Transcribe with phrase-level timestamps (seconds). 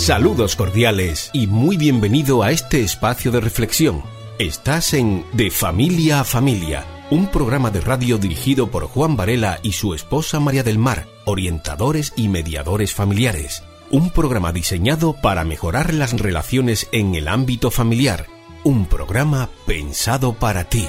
[0.00, 4.02] Saludos cordiales y muy bienvenido a este espacio de reflexión.
[4.38, 9.72] Estás en De Familia a Familia, un programa de radio dirigido por Juan Varela y
[9.72, 13.62] su esposa María del Mar, orientadores y mediadores familiares.
[13.90, 18.26] Un programa diseñado para mejorar las relaciones en el ámbito familiar.
[18.64, 20.88] Un programa pensado para ti.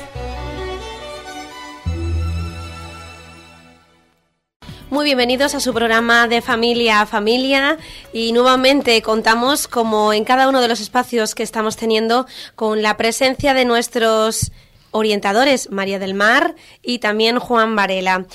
[4.91, 7.77] Muy bienvenidos a su programa de familia a familia
[8.11, 12.97] y nuevamente contamos como en cada uno de los espacios que estamos teniendo con la
[12.97, 14.51] presencia de nuestros
[14.91, 18.25] orientadores María del Mar y también Juan Varela.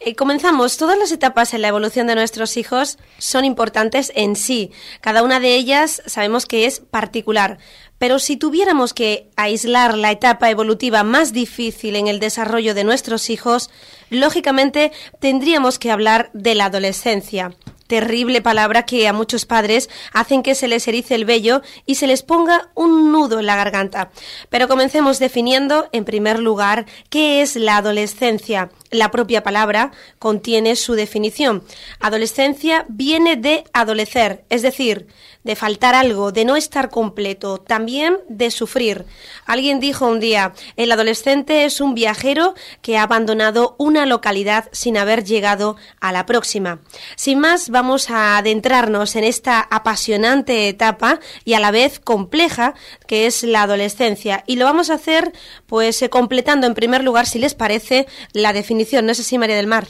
[0.00, 0.76] Eh, comenzamos.
[0.76, 4.70] Todas las etapas en la evolución de nuestros hijos son importantes en sí.
[5.00, 7.56] Cada una de ellas sabemos que es particular.
[8.02, 13.30] Pero si tuviéramos que aislar la etapa evolutiva más difícil en el desarrollo de nuestros
[13.30, 13.70] hijos,
[14.10, 17.54] lógicamente tendríamos que hablar de la adolescencia
[17.92, 22.06] terrible palabra que a muchos padres hacen que se les erice el vello y se
[22.06, 24.10] les ponga un nudo en la garganta.
[24.48, 28.70] Pero comencemos definiendo, en primer lugar, qué es la adolescencia.
[28.90, 31.64] La propia palabra contiene su definición.
[32.00, 35.08] Adolescencia viene de adolecer, es decir,
[35.44, 39.06] de faltar algo, de no estar completo, también de sufrir.
[39.46, 44.96] Alguien dijo un día, el adolescente es un viajero que ha abandonado una localidad sin
[44.96, 46.80] haber llegado a la próxima.
[47.16, 52.74] Sin más, vamos a adentrarnos en esta apasionante etapa y a la vez compleja
[53.06, 54.44] que es la adolescencia.
[54.46, 55.32] Y lo vamos a hacer
[55.66, 59.06] pues eh, completando en primer lugar, si les parece, la definición.
[59.06, 59.86] No sé si María del Mar.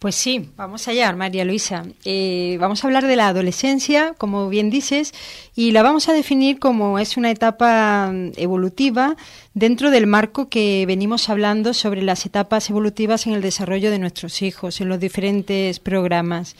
[0.00, 1.84] Pues sí, vamos allá, María Luisa.
[2.04, 5.12] Eh, vamos a hablar de la adolescencia, como bien dices,
[5.56, 9.16] y la vamos a definir como es una etapa mm, evolutiva
[9.54, 14.40] dentro del marco que venimos hablando sobre las etapas evolutivas en el desarrollo de nuestros
[14.42, 16.54] hijos, en los diferentes programas.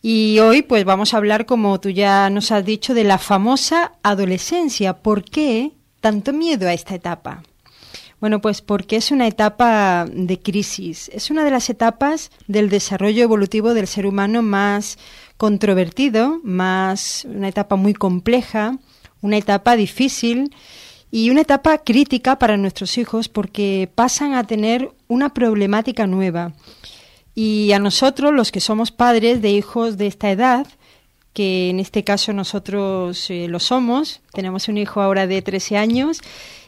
[0.00, 3.92] Y hoy pues vamos a hablar, como tú ya nos has dicho, de la famosa
[4.02, 5.02] adolescencia.
[5.02, 7.42] ¿Por qué tanto miedo a esta etapa?
[8.20, 13.22] Bueno, pues porque es una etapa de crisis, es una de las etapas del desarrollo
[13.22, 14.98] evolutivo del ser humano más
[15.36, 18.78] controvertido, más una etapa muy compleja,
[19.20, 20.54] una etapa difícil
[21.10, 26.54] y una etapa crítica para nuestros hijos porque pasan a tener una problemática nueva.
[27.34, 30.66] Y a nosotros, los que somos padres de hijos de esta edad,
[31.32, 36.20] que en este caso nosotros eh, lo somos, tenemos un hijo ahora de 13 años,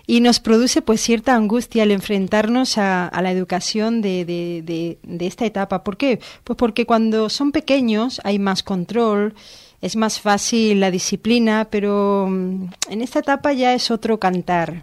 [0.07, 5.47] y nos produce pues cierta angustia al enfrentarnos a, la educación de, de, de, esta
[5.47, 5.83] etapa.
[5.83, 6.21] ¿Por qué?
[6.45, 9.35] Pues porque cuando son pequeños hay más control,
[9.81, 14.83] es más fácil la disciplina, pero mm, en esta etapa ya es otro cantar.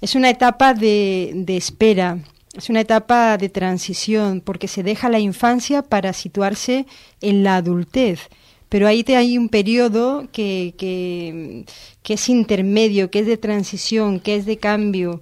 [0.00, 2.18] Es una etapa de espera,
[2.54, 6.86] es una etapa de transición, porque se deja la infancia para situarse
[7.20, 8.28] en la adultez
[8.72, 14.34] pero ahí te hay un periodo que, que, es intermedio, que es de transición, que
[14.34, 15.20] es de cambio.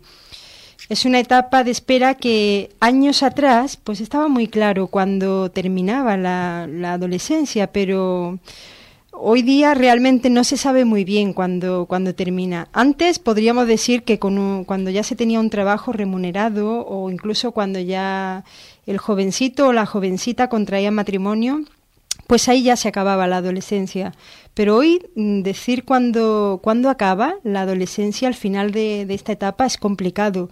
[0.89, 6.63] Es una etapa de espera que años atrás, pues estaba muy claro cuando terminaba la,
[6.93, 8.39] adolescencia, pero
[9.11, 12.69] hoy día realmente no se sabe muy bien cuándo, cuando termina.
[12.73, 17.81] Antes podríamos decir que con cuando ya se tenía un trabajo remunerado o incluso cuando
[17.81, 18.45] ya
[18.87, 21.65] el jovencito o la jovencita contraía matrimonio,
[22.31, 24.15] pues ahí ya se acababa la adolescencia.
[24.55, 30.49] Pero hoy mm, decir cuándo, acaba la adolescencia al final de esta etapa es complicado,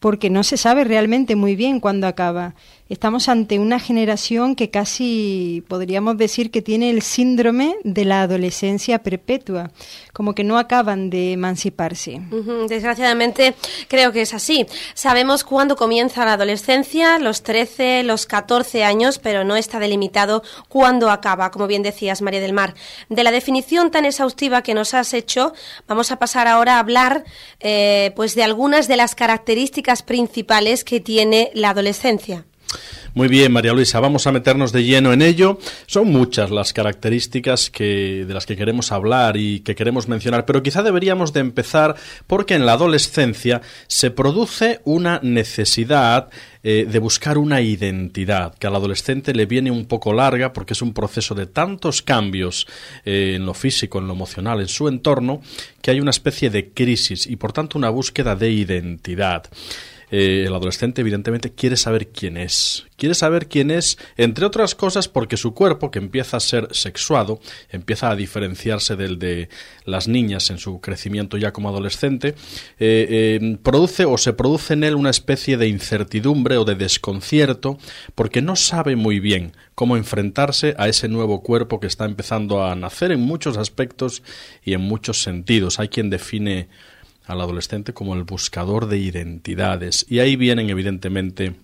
[0.00, 2.56] porque no se sabe realmente muy bien cuándo acaba
[2.90, 9.02] estamos ante una generación que casi podríamos decir que tiene el síndrome de la adolescencia
[9.02, 9.70] perpetua,
[10.12, 12.20] como que no acaban de emanciparse.
[12.68, 13.54] Desgraciadamente
[13.88, 14.66] creo que es así.
[14.94, 21.10] Sabemos cuándo comienza la adolescencia, los 13, los 14 años, pero no está delimitado cuándo
[21.10, 22.74] acaba, como bien decías, María del Mar.
[23.08, 25.52] De la definición tan exhaustiva que nos has hecho,
[25.86, 27.24] vamos a pasar ahora a hablar
[27.60, 32.46] eh, pues de algunas de las características principales que tiene la adolescencia.
[33.12, 35.58] Muy bien, María Luisa, vamos a meternos de lleno en ello.
[35.86, 40.62] Son muchas las características que, de las que queremos hablar y que queremos mencionar, pero
[40.62, 41.96] quizá deberíamos de empezar
[42.28, 46.30] porque en la adolescencia se produce una necesidad
[46.62, 50.82] eh, de buscar una identidad, que al adolescente le viene un poco larga porque es
[50.82, 52.68] un proceso de tantos cambios
[53.04, 55.40] eh, en lo físico, en lo emocional, en su entorno,
[55.82, 59.48] que hay una especie de crisis y por tanto una búsqueda de identidad.
[60.10, 62.86] Eh, el adolescente evidentemente quiere saber quién es.
[62.96, 67.40] Quiere saber quién es, entre otras cosas, porque su cuerpo, que empieza a ser sexuado,
[67.70, 69.48] empieza a diferenciarse del de
[69.84, 72.34] las niñas en su crecimiento ya como adolescente,
[72.78, 77.78] eh, eh, produce o se produce en él una especie de incertidumbre o de desconcierto,
[78.14, 82.74] porque no sabe muy bien cómo enfrentarse a ese nuevo cuerpo que está empezando a
[82.74, 84.22] nacer en muchos aspectos
[84.64, 85.78] y en muchos sentidos.
[85.78, 86.68] Hay quien define
[87.30, 90.04] al adolescente como el buscador de identidades.
[90.08, 91.54] Y ahí vienen, evidentemente,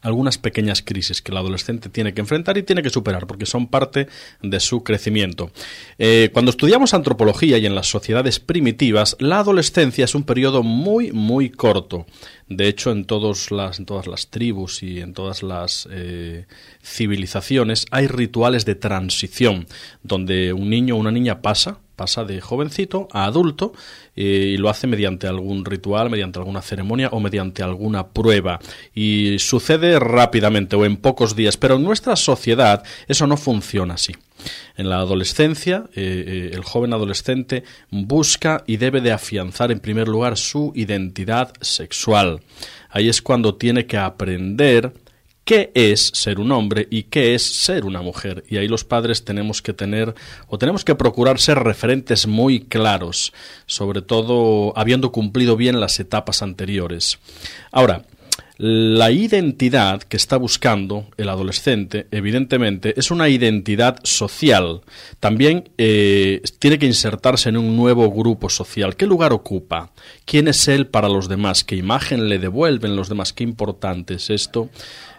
[0.00, 3.68] algunas pequeñas crisis que el adolescente tiene que enfrentar y tiene que superar, porque son
[3.68, 4.08] parte
[4.42, 5.50] de su crecimiento.
[5.98, 11.12] Eh, cuando estudiamos antropología y en las sociedades primitivas, la adolescencia es un periodo muy,
[11.12, 12.06] muy corto.
[12.48, 16.46] De hecho, en, todas las, en todas las tribus y en todas las eh,
[16.82, 19.66] civilizaciones hay rituales de transición,
[20.02, 23.72] donde un niño o una niña pasa pasa de jovencito a adulto
[24.14, 28.60] eh, y lo hace mediante algún ritual, mediante alguna ceremonia o mediante alguna prueba.
[28.94, 34.14] Y sucede rápidamente o en pocos días, pero en nuestra sociedad eso no funciona así.
[34.76, 40.08] En la adolescencia, eh, eh, el joven adolescente busca y debe de afianzar en primer
[40.08, 42.40] lugar su identidad sexual.
[42.90, 44.92] Ahí es cuando tiene que aprender
[45.48, 48.44] qué es ser un hombre y qué es ser una mujer.
[48.50, 50.14] Y ahí los padres tenemos que tener
[50.46, 53.32] o tenemos que procurar ser referentes muy claros,
[53.64, 57.18] sobre todo habiendo cumplido bien las etapas anteriores.
[57.72, 58.04] Ahora,
[58.58, 64.80] la identidad que está buscando el adolescente, evidentemente, es una identidad social.
[65.20, 68.96] También eh, tiene que insertarse en un nuevo grupo social.
[68.96, 69.92] ¿Qué lugar ocupa?
[70.24, 71.62] ¿Quién es él para los demás?
[71.62, 73.32] ¿Qué imagen le devuelven los demás?
[73.32, 74.70] Qué importante es esto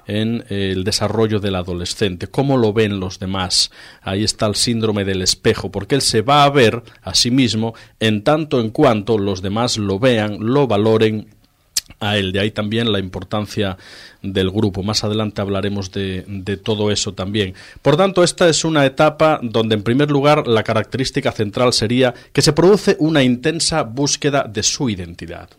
[0.06, 3.72] en eh, el desarrollo del adolescente, cómo lo ven los demás.
[4.02, 7.74] Ahí está el síndrome del espejo, porque él se va a ver a sí mismo
[8.02, 11.39] en tanto en cuanto los demás lo vean, lo valoren
[12.00, 12.31] a él.
[12.31, 13.78] De ahí también la importancia
[14.22, 14.84] del grupo.
[14.84, 17.54] Más adelante hablaremos de, de, todo eso también.
[17.81, 22.42] Por tanto, esta es una etapa donde, en primer lugar, la característica central sería que
[22.42, 25.50] se produce una intensa búsqueda de su identidad.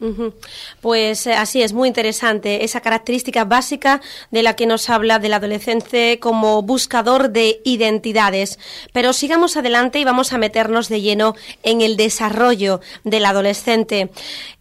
[0.80, 4.00] Pues eh, así es, muy interesante esa característica básica
[4.30, 8.58] de la que nos habla del adolescente como buscador de identidades.
[8.92, 14.10] Pero sigamos adelante y vamos a meternos de lleno en el desarrollo del adolescente.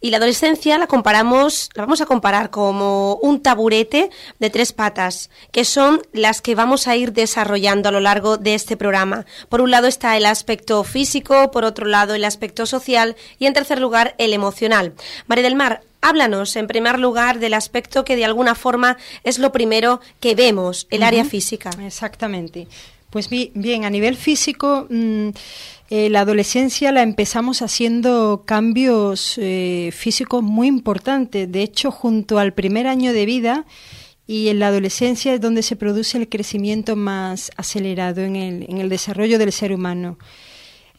[0.00, 5.30] Y la adolescencia la comparamos, la vamos a comparar como un taburete de tres patas,
[5.52, 9.24] que son las que vamos a ir desarrollando a lo largo de este programa.
[9.48, 13.54] Por un lado está el aspecto físico, por otro lado el aspecto social y en
[13.54, 14.94] tercer lugar el emocional.
[15.26, 19.52] María del Mar, Háblanos, en primer lugar, del aspecto que de alguna forma es lo
[19.52, 21.70] primero que vemos, el área física.
[21.84, 22.66] Exactamente.
[23.10, 25.30] Pues bien, a nivel físico, mm,
[25.90, 31.50] eh, la adolescencia la empezamos haciendo cambios eh, físicos muy importantes.
[31.50, 33.66] De hecho, junto al primer año de vida
[34.28, 38.78] y en la adolescencia es donde se produce el crecimiento más acelerado en el, en
[38.78, 40.16] el desarrollo del ser humano.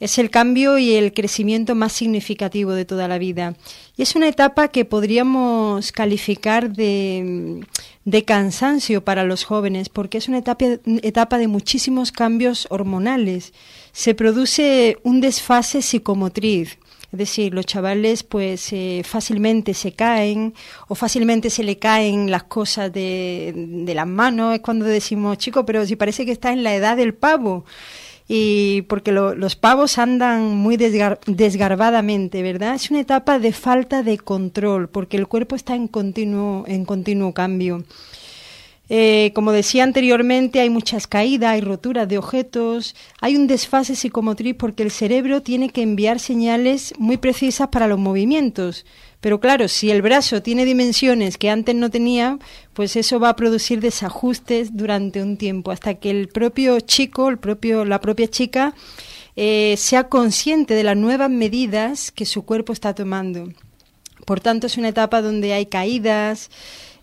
[0.01, 3.53] Es el cambio y el crecimiento más significativo de toda la vida.
[3.95, 7.63] Y es una etapa que podríamos calificar de,
[8.03, 10.65] de cansancio para los jóvenes, porque es una etapa,
[11.03, 13.53] etapa de muchísimos cambios hormonales.
[13.91, 16.79] Se produce un desfase psicomotriz.
[17.11, 20.55] Es decir, los chavales pues eh, fácilmente se caen
[20.87, 24.55] o fácilmente se le caen las cosas de, de las manos.
[24.55, 27.65] Es cuando decimos, chico, pero si parece que está en la edad del pavo
[28.33, 32.75] y porque los pavos andan muy desgarbadamente, ¿verdad?
[32.75, 37.33] Es una etapa de falta de control, porque el cuerpo está en continuo, en continuo
[37.33, 37.83] cambio.
[38.87, 44.55] Eh, como decía anteriormente, hay muchas caídas, hay roturas de objetos, hay un desfase psicomotriz
[44.55, 48.85] porque el cerebro tiene que enviar señales muy precisas para los movimientos.
[49.21, 52.39] Pero claro, si el brazo tiene dimensiones que antes no tenía,
[52.73, 57.37] pues eso va a producir desajustes durante un tiempo, hasta que el propio chico, el
[57.37, 58.73] propio, la propia chica,
[59.35, 63.53] eh, sea consciente de las nuevas medidas que su cuerpo está tomando.
[64.25, 66.49] Por tanto, es una etapa donde hay caídas,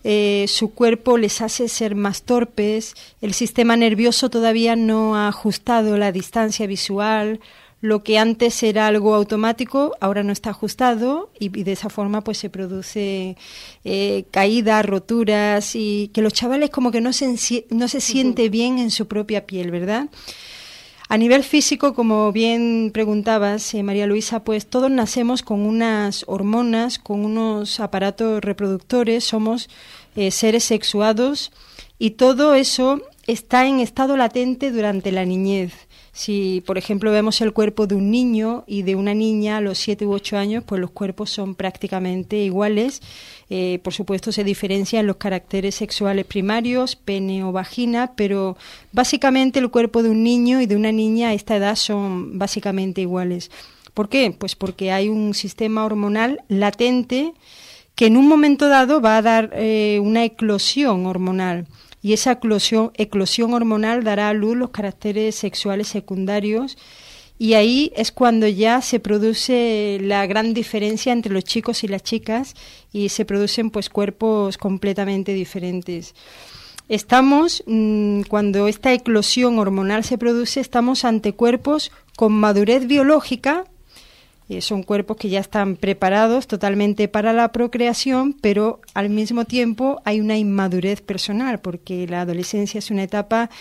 [0.03, 5.97] eh, su cuerpo les hace ser más torpes, el sistema nervioso todavía no ha ajustado
[5.97, 7.39] la distancia visual,
[7.81, 12.37] lo que antes era algo automático ahora no está ajustado y, de esa forma pues
[12.37, 13.37] se produce
[13.85, 18.79] eh, caídas, roturas y que los chavales como que no se, no se siente bien
[18.79, 20.09] en su propia piel, ¿verdad?
[21.11, 26.99] A nivel físico, como bien preguntabas, eh, María Luisa, pues todos nacemos con unas hormonas,
[26.99, 29.69] con unos aparatos reproductores, somos
[30.15, 31.51] eh, seres sexuados
[31.97, 35.73] y todo eso está en estado latente durante la niñez.
[36.11, 39.77] Si, por ejemplo, vemos el cuerpo de un niño y de una niña a los
[39.77, 43.01] 7 u 8 años, pues los cuerpos son prácticamente iguales.
[43.49, 48.57] Eh, por supuesto, se diferencian los caracteres sexuales primarios, pene o vagina, pero
[48.91, 53.01] básicamente el cuerpo de un niño y de una niña a esta edad son básicamente
[53.01, 53.51] iguales.
[53.93, 54.33] ¿Por qué?
[54.37, 57.33] Pues porque hay un sistema hormonal latente
[57.95, 61.67] que en un momento dado va a dar eh, una eclosión hormonal
[62.01, 66.77] y esa eclosión, hormonal dará a luz los caracteres sexuales secundarios
[67.37, 72.03] y ahí es cuando ya se produce la gran diferencia entre los chicos y las
[72.03, 72.53] chicas
[72.91, 76.15] y se producen pues cuerpos completamente diferentes.
[76.89, 83.65] Estamos, mm, cuando esta eclosión hormonal se produce, estamos ante cuerpos con madurez biológica,
[84.49, 90.01] eh, son cuerpos que ya están preparados totalmente para la procreación, pero al mismo tiempo
[90.05, 93.51] hay una inmadurez personal, porque la adolescencia es una etapa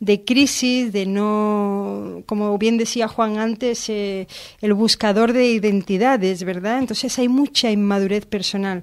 [0.00, 4.26] de crisis, de no, como bien decía Juan antes, eh,
[4.60, 6.80] el buscador de identidades, ¿verdad?
[6.80, 8.82] Entonces hay mucha inmadurez personal.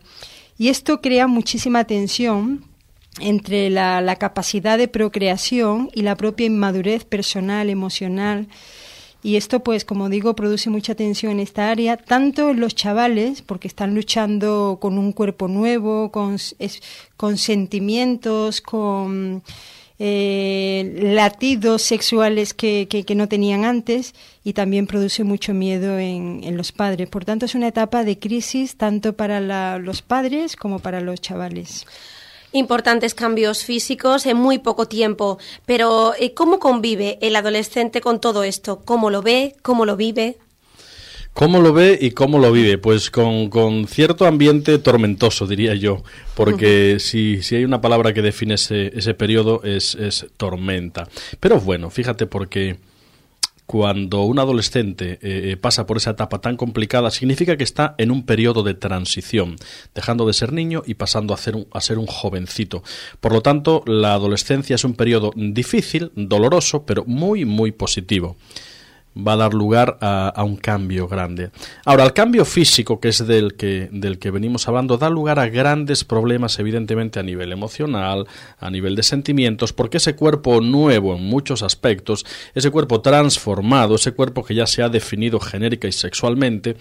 [0.57, 2.63] Y esto crea muchísima tensión
[3.19, 8.47] entre la, la capacidad de procreación y la propia inmadurez personal, emocional,
[9.21, 13.41] y esto, pues, como digo, produce mucha tensión en esta área, tanto en los chavales,
[13.41, 16.37] porque están luchando con un cuerpo nuevo, con,
[17.37, 19.43] sentimientos, con
[19.99, 26.55] eh, latidos sexuales que, que, no tenían antes, y también produce mucho miedo en, en,
[26.55, 27.09] los padres.
[27.09, 31.85] Por tanto, es una etapa de crisis tanto para los padres como para los chavales
[32.51, 35.37] importantes cambios físicos en muy poco tiempo.
[35.65, 38.81] Pero eh, ¿cómo convive el adolescente con todo esto?
[38.85, 39.55] ¿Cómo lo ve?
[39.61, 40.37] ¿Cómo lo vive?
[41.33, 42.77] ¿Cómo lo ve y cómo lo vive?
[42.77, 46.03] Pues con, con cierto ambiente tormentoso, diría yo,
[46.35, 51.07] porque si, si, hay una palabra que define ese, ese periodo es, es tormenta.
[51.39, 52.77] Pero bueno, fíjate porque
[53.69, 58.09] cuando un adolescente eh, eh, pasa por esa etapa tan complicada, significa que está en
[58.09, 59.57] un periodo de transición,
[59.93, 62.81] dejando de ser niño y pasando a, a ser un jovencito.
[63.19, 68.37] Por lo tanto, la adolescencia es un periodo difícil, doloroso, pero muy, muy positivo
[69.15, 71.51] va a dar lugar a, un cambio grande.
[71.85, 75.49] Ahora, el cambio físico, que es del que, del que venimos hablando, da lugar a
[75.49, 78.27] grandes problemas, evidentemente, a nivel emocional,
[78.59, 84.13] a nivel de sentimientos, porque ese cuerpo nuevo en muchos aspectos, ese cuerpo transformado, ese
[84.13, 86.77] cuerpo que ya se ha definido genérica y sexualmente,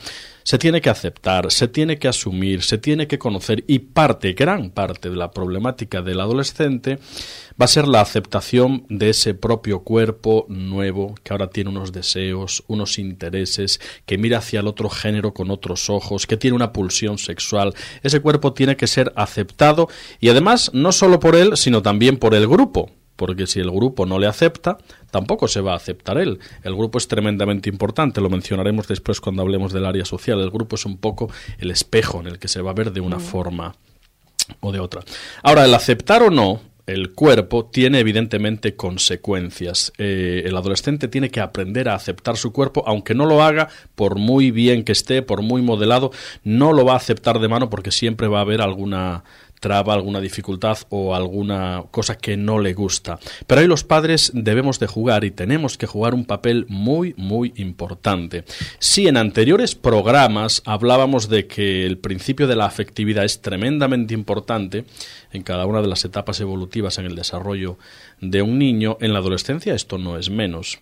[0.49, 4.70] se tiene que aceptar, se tiene que asumir, se tiene que conocer y parte, gran
[4.70, 6.99] parte de la problemática del adolescente
[7.61, 12.17] va a ser la aceptación de ese propio cuerpo nuevo que ahora tiene unos deseos,
[12.66, 17.18] unos intereses, que mira hacia el otro género con otros ojos, que tiene una pulsión
[17.18, 17.75] sexual.
[18.02, 19.88] Ese cuerpo tiene que ser aceptado
[20.20, 24.06] y además no solo por él, sino también por el grupo, porque si el grupo
[24.06, 24.78] no le acepta,
[25.10, 26.38] tampoco se va a aceptar él.
[26.62, 30.40] El grupo es tremendamente importante, lo mencionaremos después cuando hablemos del área social.
[30.40, 33.00] El grupo es un poco el espejo en el que se va a ver de
[33.00, 33.75] una forma
[34.60, 35.02] o de otra.
[35.42, 39.92] Ahora, el aceptar o no el cuerpo tiene evidentemente consecuencias.
[39.99, 44.18] Eh, el adolescente tiene que aprender a aceptar su cuerpo, aunque no lo haga, por
[44.18, 46.11] muy bien que esté, por muy modelado,
[46.45, 49.23] no lo va a aceptar de mano porque siempre va a haber alguna
[49.61, 53.19] traba, alguna dificultad o alguna cosa que no le gusta.
[53.47, 57.53] Pero ahí los padres debemos de jugar y tenemos que jugar un papel muy, muy
[57.57, 58.45] importante.
[58.79, 64.85] Si en anteriores programas hablábamos de que el principio de la afectividad es tremendamente importante
[65.33, 67.79] en cada una de las etapas evolutivas en el desarrollo
[68.21, 70.81] de un niño, en la adolescencia esto no es menos.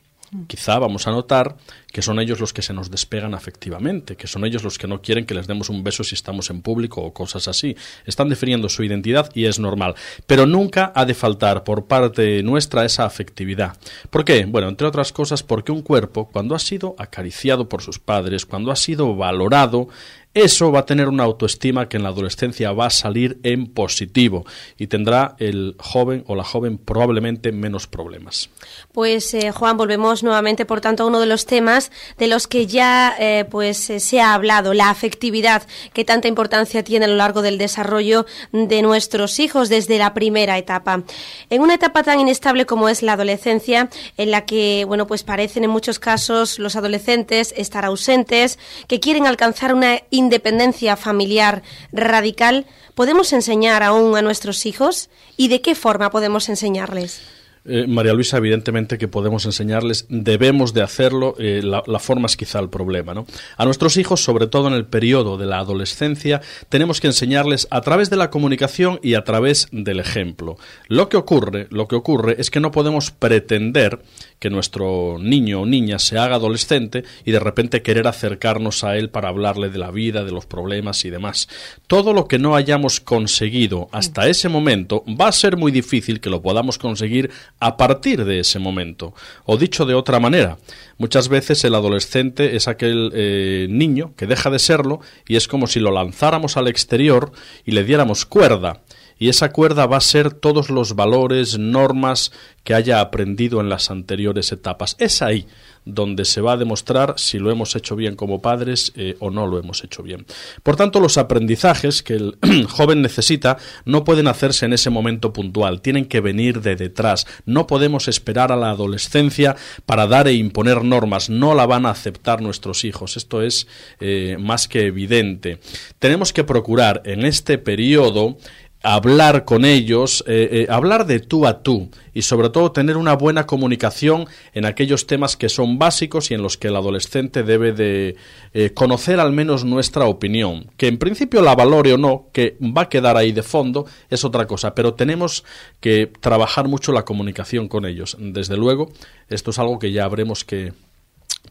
[0.49, 1.56] Quizá vamos a notar
[1.92, 5.00] que son ellos los que se nos despegan afectivamente, que son ellos los que no
[5.00, 7.76] quieren que les demos un beso si estamos en público o cosas así.
[8.04, 9.95] Están definiendo su identidad y es normal.
[10.26, 13.76] Pero nunca ha de faltar por parte nuestra esa afectividad.
[14.11, 14.45] ¿Por qué?
[14.47, 18.73] Bueno, entre otras cosas porque un cuerpo, cuando ha sido acariciado por sus padres, cuando
[18.73, 19.88] ha sido valorado,
[20.36, 24.44] eso va a tener una autoestima que en la adolescencia va a salir en positivo
[24.76, 28.50] y tendrá el joven o la joven probablemente menos problemas.
[28.92, 32.66] Pues eh, Juan, volvemos nuevamente por tanto a uno de los temas de los que
[32.66, 35.62] ya eh, pues eh, se ha hablado, la afectividad
[35.94, 40.58] que tanta importancia tiene a lo largo del desarrollo de nuestros hijos desde la primera
[40.58, 41.02] etapa.
[41.48, 43.88] En una etapa tan inestable como es la adolescencia,
[44.18, 49.26] en la que bueno pues parecen en muchos casos los adolescentes estar ausentes, que quieren
[49.26, 55.09] alcanzar una independencia familiar radical, ¿podemos enseñar aún a nuestros hijos?
[55.37, 57.23] ¿Y de qué forma podemos enseñarles?
[57.68, 62.61] Eh, María Luisa, evidentemente que podemos enseñarles, debemos de hacerlo, eh, la, forma es quizá
[62.61, 63.12] el problema.
[63.12, 63.26] ¿no?
[63.56, 67.80] A nuestros hijos, sobre todo en el periodo de la adolescencia, tenemos que enseñarles a
[67.80, 70.59] través de la comunicación y a través del ejemplo.
[70.87, 74.00] Lo que ocurre, lo que ocurre es que no podemos pretender
[74.38, 79.10] que nuestro niño o niña se haga adolescente y de repente querer acercarnos a él
[79.10, 81.48] para hablarle de la vida, de los problemas y demás.
[81.86, 86.30] Todo lo que no hayamos conseguido hasta ese momento va a ser muy difícil que
[86.30, 89.14] lo podamos conseguir a partir de ese momento.
[89.44, 90.58] O dicho de otra manera,
[90.98, 95.66] muchas veces el adolescente es aquel eh, niño que deja de serlo y es como
[95.66, 97.32] si lo lanzáramos al exterior
[97.64, 98.80] y le diéramos cuerda
[99.18, 102.32] y esa cuerda va a ser todos los valores, normas
[102.64, 104.96] que haya aprendido en las anteriores etapas.
[104.99, 105.46] Es ahí
[105.87, 109.46] donde se va a demostrar si lo hemos hecho bien como padres eh, o no
[109.46, 110.26] lo hemos hecho bien.
[110.64, 115.80] Por tanto, los aprendizajes que el joven necesita no pueden hacerse en ese momento puntual,
[115.80, 117.26] tienen que venir de detrás.
[117.46, 119.54] No podemos esperar a la adolescencia
[119.87, 123.16] para dar e imponer normas, no la van a aceptar nuestros hijos.
[123.16, 123.68] Esto es
[124.00, 125.61] eh, más que evidente.
[126.00, 128.38] Tenemos que procurar en este periodo
[128.86, 133.16] hablar con ellos, eh, eh, hablar de tú a tú y sobre todo tener una
[133.16, 137.72] buena comunicación en aquellos temas que son básicos y en los que el adolescente debe
[137.72, 138.14] de
[138.54, 140.70] eh, conocer al menos nuestra opinión.
[140.76, 144.24] Que en principio la valore o no, que va a quedar ahí de fondo, es
[144.24, 145.42] otra cosa, pero tenemos
[145.80, 148.16] que trabajar mucho la comunicación con ellos.
[148.20, 148.92] Desde luego,
[149.28, 150.72] esto es algo que ya habremos que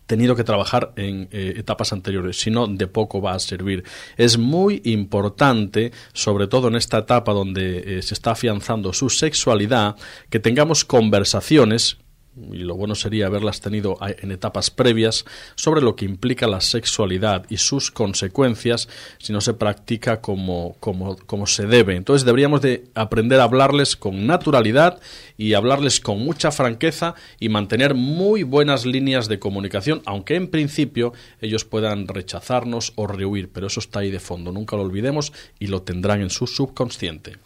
[0.05, 3.83] tenido que trabajar en eh, etapas anteriores, si no, de poco va a servir.
[4.17, 9.95] Es muy importante, sobre todo en esta etapa donde eh, se está afianzando su sexualidad,
[10.29, 11.97] que tengamos conversaciones
[12.51, 15.25] y lo bueno sería haberlas tenido en etapas previas,
[15.55, 18.89] sobre lo que implica la sexualidad y sus consecuencias
[19.19, 21.95] si no se practica como, como, como se debe.
[21.95, 24.99] Entonces deberíamos de aprender a hablarles con naturalidad
[25.37, 31.13] y hablarles con mucha franqueza y mantener muy buenas líneas de comunicación, aunque en principio
[31.41, 35.67] ellos puedan rechazarnos o rehuir, pero eso está ahí de fondo, nunca lo olvidemos y
[35.67, 37.37] lo tendrán en su subconsciente.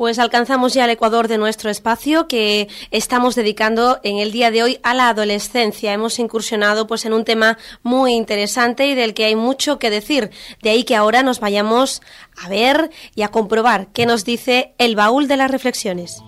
[0.00, 4.62] Pues alcanzamos ya el ecuador de nuestro espacio que estamos dedicando en el día de
[4.62, 5.92] hoy a la adolescencia.
[5.92, 10.30] Hemos incursionado pues en un tema muy interesante y del que hay mucho que decir.
[10.62, 12.00] De ahí que ahora nos vayamos
[12.42, 16.22] a ver y a comprobar qué nos dice el baúl de las reflexiones.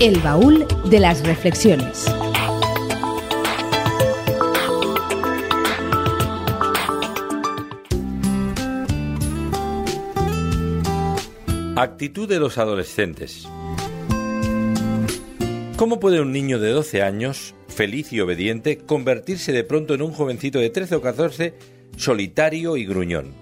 [0.00, 2.04] El baúl de las reflexiones.
[11.78, 13.46] Actitud de los adolescentes.
[15.76, 20.10] ¿Cómo puede un niño de 12 años, feliz y obediente, convertirse de pronto en un
[20.10, 21.52] jovencito de 13 o 14
[21.98, 23.34] solitario y gruñón?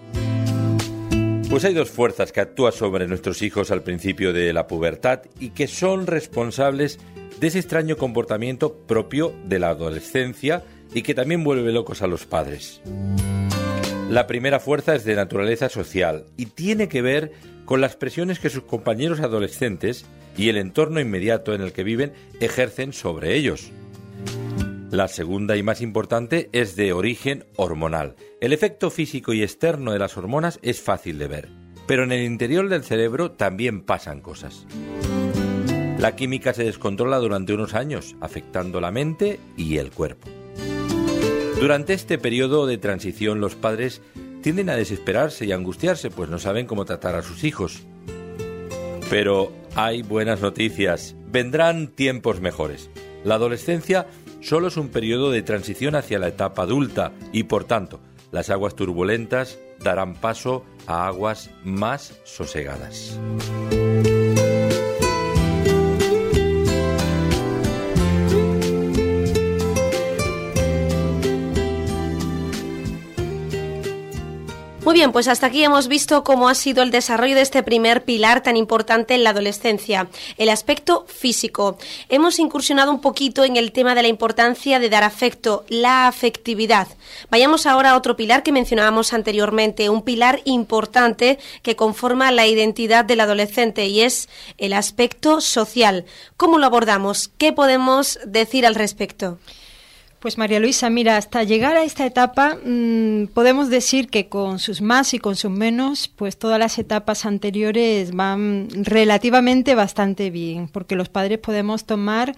[1.48, 5.50] Pues hay dos fuerzas que actúan sobre nuestros hijos al principio de la pubertad y
[5.50, 6.98] que son responsables
[7.38, 12.26] de ese extraño comportamiento propio de la adolescencia y que también vuelve locos a los
[12.26, 12.80] padres.
[14.08, 17.32] La primera fuerza es de naturaleza social y tiene que ver
[17.64, 20.04] con las presiones que sus compañeros adolescentes
[20.36, 23.70] y el entorno inmediato en el que viven ejercen sobre ellos.
[24.90, 28.14] La segunda y más importante es de origen hormonal.
[28.40, 31.48] El efecto físico y externo de las hormonas es fácil de ver,
[31.86, 34.66] pero en el interior del cerebro también pasan cosas.
[35.98, 40.28] La química se descontrola durante unos años, afectando la mente y el cuerpo.
[41.64, 44.02] Durante este periodo de transición los padres
[44.42, 47.84] tienden a desesperarse y angustiarse, pues no saben cómo tratar a sus hijos.
[49.08, 51.16] Pero hay buenas noticias.
[51.26, 52.90] Vendrán tiempos mejores.
[53.24, 54.06] La adolescencia
[54.42, 57.98] solo es un periodo de transición hacia la etapa adulta y por tanto
[58.30, 63.18] las aguas turbulentas darán paso a aguas más sosegadas.
[74.84, 78.04] Muy bien, pues hasta aquí hemos visto cómo ha sido el desarrollo de este primer
[78.04, 81.78] pilar tan importante en la adolescencia, el aspecto físico.
[82.10, 86.86] Hemos incursionado un poquito en el tema de la importancia de dar afecto, la afectividad.
[87.30, 93.06] Vayamos ahora a otro pilar que mencionábamos anteriormente, un pilar importante que conforma la identidad
[93.06, 96.04] del adolescente y es el aspecto social.
[96.36, 97.30] ¿Cómo lo abordamos?
[97.38, 99.38] ¿Qué podemos decir al respecto?
[100.24, 104.80] Pues María Luisa, mira, hasta llegar a esta etapa mm, podemos decir que con sus
[104.80, 110.96] más y con sus menos, pues todas las etapas anteriores van relativamente bastante bien, porque
[110.96, 112.34] los padres podemos tomar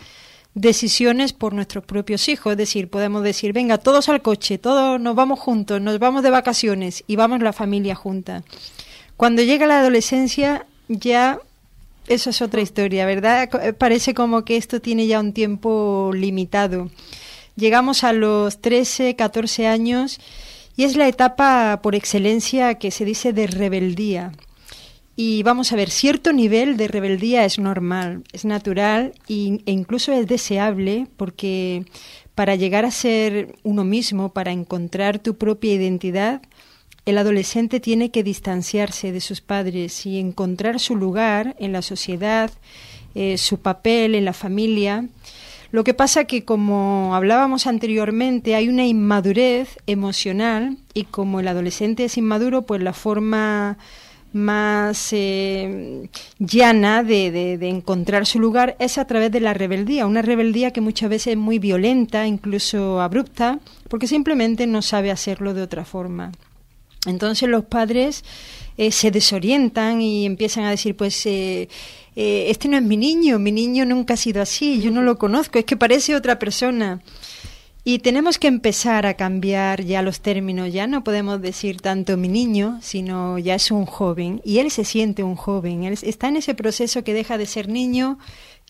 [0.55, 2.55] decisiones por nuestros propios hijos.
[2.55, 6.31] Es decir, podemos decir, venga, todos al coche, todos nos vamos juntos, nos vamos de
[6.31, 8.43] vacaciones y vamos la familia junta.
[9.17, 11.39] Cuando llega la adolescencia ya
[12.09, 13.49] eso es otra historia, ¿verdad?
[13.79, 16.91] Parece como que esto tiene ya un tiempo limitado.
[17.57, 20.21] Llegamos a los 13, 14 años
[20.77, 24.33] y es la etapa por excelencia que se dice de rebeldía.
[25.17, 30.27] Y vamos a ver, cierto nivel de rebeldía es normal, es natural e incluso es
[30.27, 31.87] deseable porque
[32.35, 36.43] para llegar a ser uno mismo, para encontrar tu propia identidad,
[37.07, 42.51] el adolescente tiene que distanciarse de sus padres y encontrar su lugar en la sociedad,
[43.15, 45.09] eh, su papel en la familia.
[45.71, 52.05] Lo que pasa que, como hablábamos anteriormente, hay una inmadurez emocional y como el adolescente
[52.05, 53.79] es inmaduro, pues la forma
[54.33, 60.73] más eh, llana de, encontrar su lugar es a través de la rebeldía, una rebeldía
[60.73, 65.85] que muchas veces es muy violenta, incluso abrupta, porque simplemente no sabe hacerlo de otra
[65.85, 66.33] forma.
[67.07, 68.25] Entonces los padres
[68.77, 71.69] eh, se desorientan y empiezan a decir, pues eh,
[72.17, 75.59] este no es mi niño, mi niño nunca ha sido así, yo no lo conozco,
[75.59, 77.03] es que parece otra persona.
[77.85, 82.27] Y tenemos que empezar a cambiar ya los términos, ya no podemos decir tanto mi
[82.27, 86.37] niño, sino ya es un joven y él se siente un joven, él está en
[86.37, 88.19] ese proceso que deja de ser niño,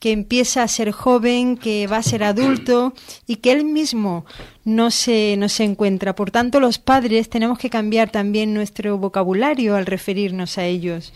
[0.00, 2.92] que empieza a ser joven, que va a ser adulto
[3.26, 4.26] y que él mismo
[4.64, 6.14] no se, no se encuentra.
[6.14, 11.14] Por tanto, los padres tenemos que cambiar también nuestro vocabulario al referirnos a ellos.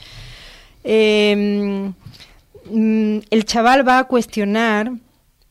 [0.85, 1.91] Mm,
[3.31, 4.93] el chaval va a cuestionar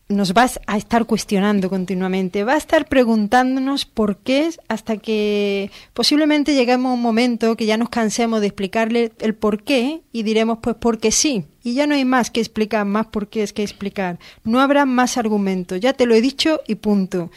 [0.09, 6.55] nos vas a estar cuestionando continuamente, va a estar preguntándonos por qué hasta que posiblemente
[6.55, 10.57] lleguemos a un momento que ya nos cansemos de explicarle el por qué y diremos
[10.63, 11.45] pues porque sí.
[11.63, 14.17] Y ya no hay más que explicar, más por qué es que explicar.
[14.43, 17.29] No habrá más argumentos, ya te lo he dicho y punto.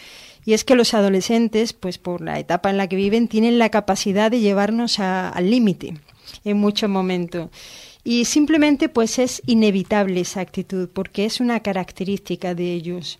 [0.46, 3.68] Y es que los adolescentes, pues por la etapa en la que viven, tienen la
[3.68, 5.94] capacidad de llevarnos al límite
[6.44, 7.50] en muchos momentos.
[8.04, 13.18] Y simplemente pues es inevitable esa actitud porque es una característica de ellos.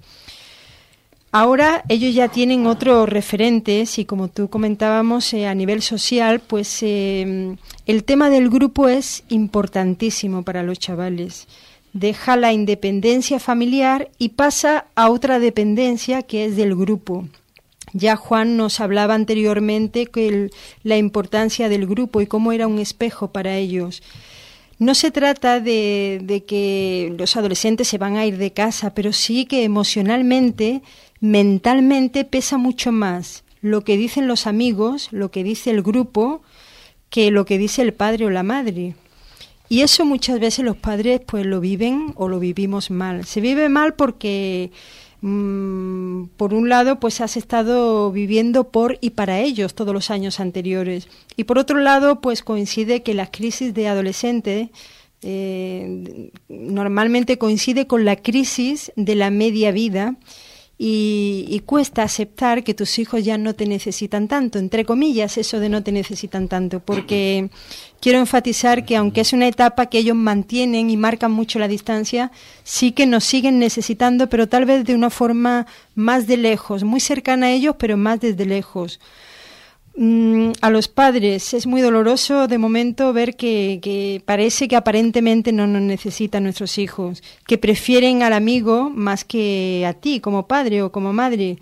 [1.35, 6.83] Ahora ellos ya tienen otros referentes y como tú comentábamos eh, a nivel social, pues
[6.83, 11.47] eh, el tema del grupo es importantísimo para los chavales.
[11.95, 17.27] Deja la independencia familiar y pasa a otra dependencia que es del grupo.
[17.93, 20.51] Ya Juan nos hablaba anteriormente que
[20.83, 24.03] la importancia del grupo y cómo era un espejo para ellos.
[24.79, 29.45] No se trata de, que los adolescentes se van a ir de casa, pero sí
[29.45, 30.83] que emocionalmente,
[31.21, 36.43] mentalmente pesa mucho más lo que dicen los amigos, lo que dice el grupo,
[37.11, 38.97] que lo que dice el padre o la madre.
[39.69, 43.25] Y eso muchas veces los padres pues lo viven o lo vivimos mal.
[43.25, 44.73] Se vive mal porque
[45.23, 50.41] Mm, por un lado, pues has estado viviendo por y para ellos todos los años
[50.41, 51.09] anteriores.
[51.37, 54.71] Y por otro lado, pues coincide que la crisis de adolescente
[55.23, 60.17] eh, normalmente coincide con la crisis de la media vida
[60.85, 65.69] y, cuesta aceptar que tus hijos ya no te necesitan tanto, entre comillas, eso de
[65.69, 67.51] no te necesitan tanto, porque
[68.01, 72.33] quiero enfatizar que aunque es una etapa que ellos mantienen y marcan mucho la distancia,
[72.65, 76.99] sí que nos siguen necesitando, pero tal vez de una forma más de lejos, muy
[76.99, 78.99] cercana a ellos, pero más desde lejos.
[79.95, 85.67] Mm, a los padres es muy doloroso de momento ver que, parece que aparentemente no
[85.67, 90.91] nos necesitan nuestros hijos, que prefieren al amigo más que a ti como padre o
[90.91, 91.59] como madre.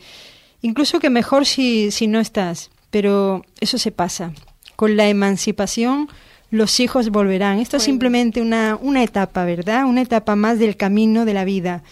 [0.63, 4.33] Incluso que mejor si, si no estás, pero eso se pasa.
[4.77, 6.09] Con la emancipación
[6.51, 7.59] los hijos volverán.
[7.59, 9.87] Esto es simplemente una, una etapa, ¿verdad?
[9.87, 11.83] Una etapa más del camino de la vida.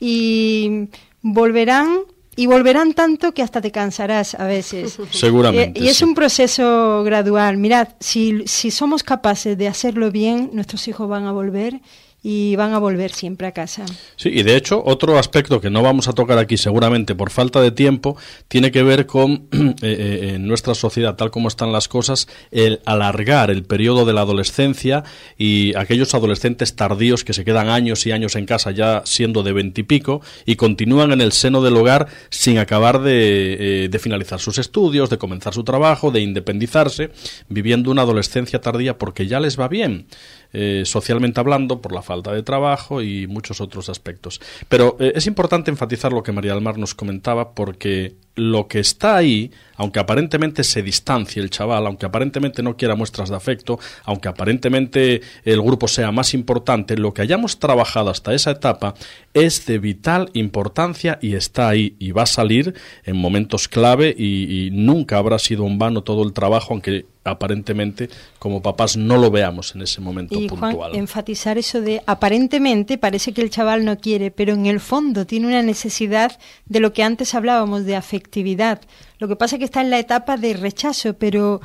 [0.00, 0.88] Y
[1.22, 1.98] volverán
[2.38, 4.96] y volverán tanto que hasta te cansarás a veces.
[5.10, 5.80] Seguramente.
[5.80, 7.56] Y, es un proceso gradual.
[7.56, 11.80] Mirad, si, si somos capaces de hacerlo bien, nuestros hijos van a volver
[12.22, 13.86] y van a volver siempre a casa.
[14.16, 17.60] Sí, y de hecho, otro aspecto que no vamos a tocar aquí seguramente por falta
[17.60, 18.16] de tiempo
[18.48, 22.80] tiene que ver con, eh, eh, en nuestra sociedad, tal como están las cosas, el
[22.84, 25.04] alargar el periodo de la adolescencia
[25.36, 29.52] y aquellos adolescentes tardíos que se quedan años y años en casa ya siendo de
[29.52, 34.58] veintipico y, continúan en el seno del hogar sin acabar de, eh, de finalizar sus
[34.58, 37.10] estudios, de comenzar su trabajo, de independizarse,
[37.48, 40.06] viviendo una adolescencia tardía porque ya les va bien.
[40.52, 44.40] Eh, socialmente hablando, por la falta de trabajo y muchos otros aspectos.
[44.68, 48.78] Pero eh, es importante enfatizar lo que María del Mar nos comentaba porque lo que
[48.78, 53.78] está ahí, aunque aparentemente se distancie el chaval, aunque aparentemente no quiera muestras de afecto,
[54.04, 58.94] aunque aparentemente el grupo sea más importante, lo que hayamos trabajado hasta esa etapa
[59.32, 64.66] es de vital importancia y está ahí y va a salir en momentos clave y,
[64.66, 69.30] y nunca habrá sido un vano todo el trabajo, aunque aparentemente como papás no lo
[69.30, 70.74] veamos en ese momento y puntual.
[70.74, 75.26] Juan, enfatizar eso de aparentemente parece que el chaval no quiere, pero en el fondo
[75.26, 78.80] tiene una necesidad de lo que antes hablábamos de afectividad.
[79.18, 81.60] Lo que pasa es que está en la etapa de rechazo, pero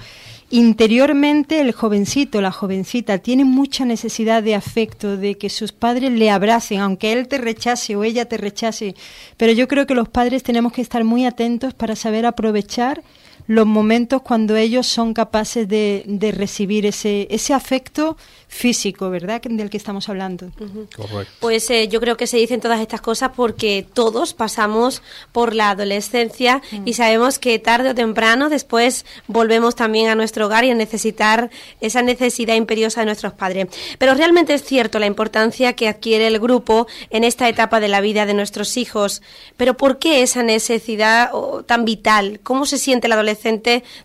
[0.49, 6.29] interiormente el jovencito, la jovencita, tiene mucha necesidad de afecto, de que sus padres le
[6.29, 8.95] abracen, aunque él te rechace o ella te rechace.
[9.37, 13.01] Pero yo creo que los padres tenemos que estar muy atentos para saber aprovechar
[13.47, 19.41] los momentos cuando ellos son capaces de, de recibir ese, ese afecto físico, ¿verdad?
[19.41, 20.51] Del que estamos hablando.
[20.95, 21.33] Correcto.
[21.39, 25.01] Pues eh, yo creo que se dicen todas estas cosas porque todos pasamos
[25.31, 30.63] por la adolescencia y sabemos que tarde o temprano después volvemos también a nuestro hogar
[30.65, 31.49] y a necesitar
[31.81, 33.67] esa necesidad imperiosa de nuestros padres.
[33.97, 38.01] Pero realmente es cierto la importancia que adquiere el grupo en esta etapa de la
[38.01, 39.21] vida de nuestros hijos.
[39.57, 42.39] Pero ¿por qué esa necesidad oh, tan vital?
[42.43, 43.32] ¿Cómo se siente el adolescente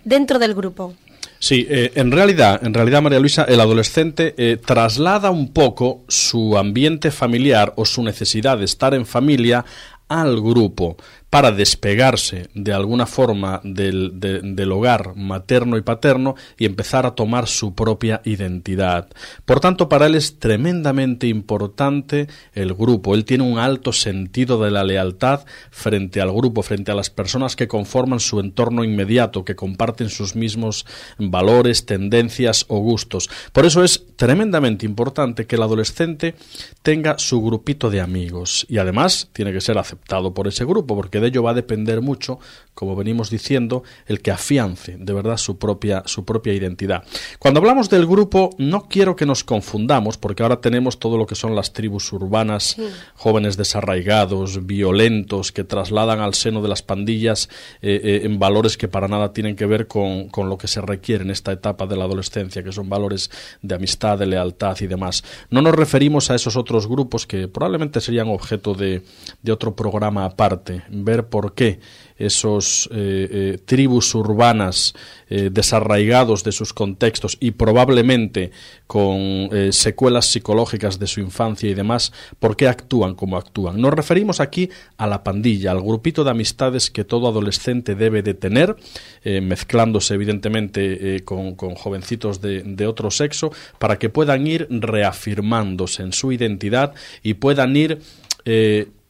[0.04, 0.94] dentro del grupo?
[1.40, 6.58] Sí, eh, en realidad, en realidad, María Luisa, el adolescente eh, traslada un poco su
[6.58, 9.64] ambiente familiar o su necesidad de estar en familia
[10.08, 10.96] al grupo
[11.30, 17.14] para despegarse de alguna forma del, de, del, hogar materno y paterno y empezar a
[17.14, 19.08] tomar su propia identidad.
[19.44, 23.14] Por tanto, para él es tremendamente importante el grupo.
[23.14, 27.56] Él tiene un alto sentido de la lealtad frente al grupo, frente a las personas
[27.56, 30.86] que conforman su entorno inmediato, que comparten sus mismos
[31.18, 33.28] valores, tendencias o gustos.
[33.52, 36.34] Por eso es tremendamente importante que el adolescente
[36.82, 41.17] tenga su grupito de amigos y además tiene que ser aceptado por ese grupo, porque
[41.20, 42.38] de ello va a depender mucho,
[42.78, 47.02] como venimos diciendo, el que afiance de verdad su propia, su propia identidad.
[47.40, 51.34] Cuando hablamos del grupo, no quiero que nos confundamos, porque ahora tenemos todo lo que
[51.34, 52.88] son las tribus urbanas, sí.
[53.16, 57.48] jóvenes desarraigados, violentos, que trasladan al seno de las pandillas
[57.82, 60.80] eh, eh, en valores que para nada tienen que ver con, con lo que se
[60.80, 63.28] requiere en esta etapa de la adolescencia, que son valores
[63.60, 65.24] de amistad, de lealtad y demás.
[65.50, 69.02] No nos referimos a esos otros grupos que probablemente serían objeto de,
[69.42, 71.80] de otro programa aparte, ver por qué
[72.18, 74.94] esos eh, eh, tribus urbanas
[75.31, 78.50] eh, desarraigados de sus contextos y probablemente
[78.87, 83.81] con secuelas psicológicas de su infancia y demás, por qué actúan como actúan.
[83.81, 88.33] Nos referimos aquí a la pandilla, al grupito de amistades que todo adolescente debe de
[88.33, 88.76] tener,
[89.24, 96.14] mezclándose evidentemente con, con, jovencitos de, de otro sexo, para que puedan ir reafirmándose en
[96.14, 98.00] su identidad y puedan ir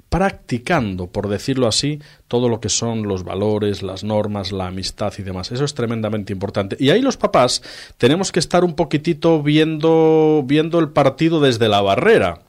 [0.09, 5.23] practicando, por decirlo así, todo lo que son los valores, las normas, la amistad y
[5.23, 5.53] demás.
[5.53, 6.77] Eso es tremendamente importante.
[6.81, 7.63] Y ahí los papás
[7.99, 12.41] tenemos que estar un poquitito viendo, viendo el partido desde la barrera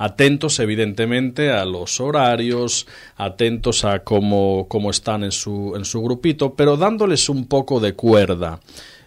[0.00, 2.86] atentos evidentemente a los horarios,
[3.18, 7.92] atentos a cómo, cómo están en su, en su grupito, pero dándoles un poco de
[7.92, 8.60] cuerda.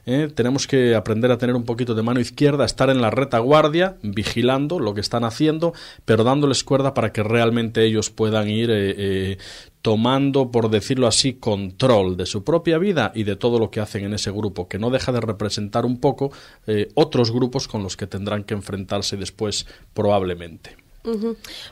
[0.06, 0.30] ¿Eh?
[0.34, 4.80] tenemos que aprender a tener un poquito de mano izquierda, estar en la retaguardia, vigilando
[4.80, 5.74] lo que están haciendo,
[6.06, 9.38] pero dándoles cuerda para que realmente ellos puedan ir eh, eh,
[9.84, 14.06] tomando, por decirlo así, control de su propia vida y de todo lo que hacen
[14.06, 16.32] en ese grupo, que no deja de representar un poco
[16.68, 20.83] eh, otros grupos con los que tendrán que enfrentarse después probablemente.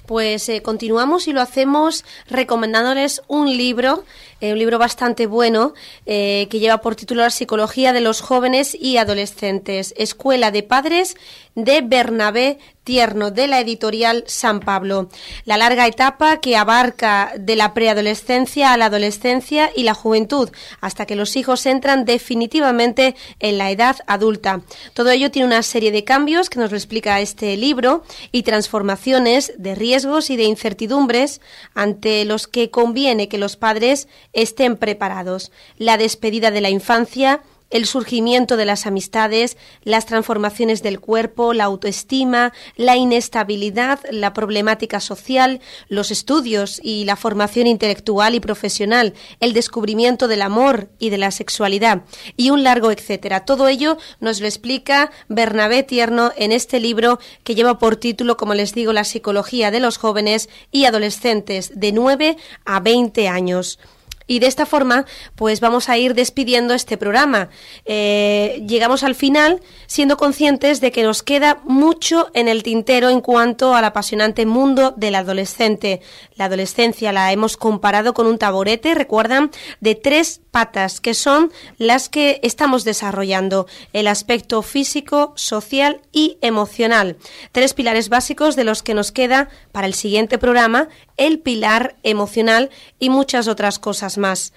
[0.06, 4.04] Pues eh, continuamos y lo hacemos recomendándoles un libro,
[4.42, 5.74] eh, un libro bastante bueno,
[6.06, 11.16] eh, que lleva por título La psicología de los jóvenes y adolescentes, Escuela de Padres
[11.56, 15.10] de Bernabé Tierno, de la editorial San Pablo.
[15.46, 21.06] La larga etapa que abarca de la preadolescencia a la adolescencia y la juventud, hasta
[21.06, 24.62] que los hijos entran definitivamente en la edad adulta.
[24.94, 29.54] Todo ello tiene una serie de cambios que nos lo explica este libro y transformaciones
[29.58, 31.40] de riesgos y de incertidumbres
[31.76, 35.52] ante los que conviene que los padres estén preparados.
[35.78, 41.64] La despedida de la infancia, el surgimiento de las amistades, las transformaciones del cuerpo, la
[41.64, 49.54] autoestima, la inestabilidad, la problemática social, los estudios y la formación intelectual y profesional, el
[49.54, 52.04] descubrimiento del amor y de la sexualidad
[52.38, 53.46] y un largo etcétera.
[53.46, 58.54] Todo ello nos lo explica Bernabé Tierno en este libro que lleva por título, como
[58.54, 63.80] les digo, La psicología de los jóvenes y adolescentes de 9 a 20 años.
[64.32, 67.50] Y de esta forma, pues vamos a ir despidiendo este programa.
[67.84, 73.20] Eh, llegamos al final siendo conscientes de que nos queda mucho en el tintero en
[73.20, 76.02] cuanto al apasionante mundo del adolescente.
[76.36, 82.08] La adolescencia la hemos comparado con un taburete, recuerdan, de tres patas, que son las
[82.08, 87.18] que estamos desarrollando, el aspecto físico, social y emocional.
[87.52, 92.70] Tres pilares básicos de los que nos queda para el siguiente programa, el pilar emocional
[92.98, 94.54] y muchas otras cosas más.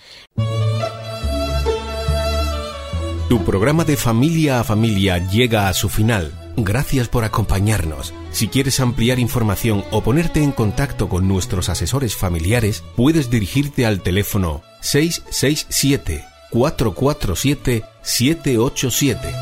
[3.29, 6.33] Tu programa de familia a familia llega a su final.
[6.57, 8.15] Gracias por acompañarnos.
[8.31, 14.03] Si quieres ampliar información o ponerte en contacto con nuestros asesores familiares, puedes dirigirte al
[14.03, 19.35] teléfono 667 447 787.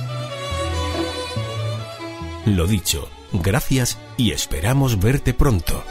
[2.46, 5.84] Lo dicho, gracias y esperamos verte pronto.